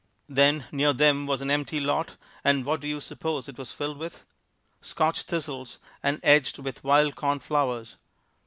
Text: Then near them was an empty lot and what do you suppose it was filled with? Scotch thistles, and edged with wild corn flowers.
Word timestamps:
Then 0.27 0.65
near 0.71 0.93
them 0.93 1.27
was 1.27 1.43
an 1.43 1.51
empty 1.51 1.79
lot 1.79 2.15
and 2.43 2.65
what 2.65 2.81
do 2.81 2.87
you 2.87 2.99
suppose 2.99 3.47
it 3.47 3.59
was 3.59 3.71
filled 3.71 3.99
with? 3.99 4.25
Scotch 4.81 5.21
thistles, 5.21 5.77
and 6.01 6.19
edged 6.23 6.57
with 6.57 6.83
wild 6.83 7.15
corn 7.15 7.37
flowers. 7.39 7.97